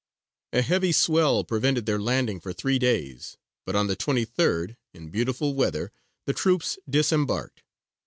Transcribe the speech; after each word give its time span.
A 0.51 0.63
heavy 0.63 0.91
swell 0.93 1.43
prevented 1.43 1.85
their 1.85 2.01
landing 2.01 2.39
for 2.39 2.53
three 2.53 2.79
days, 2.79 3.37
but 3.67 3.75
on 3.75 3.85
the 3.85 3.95
23rd, 3.95 4.75
in 4.95 5.11
beautiful 5.11 5.53
weather, 5.53 5.91
the 6.25 6.33
troops 6.33 6.79
disembarked. 6.89 7.61